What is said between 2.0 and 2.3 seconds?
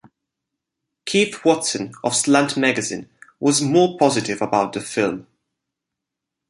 of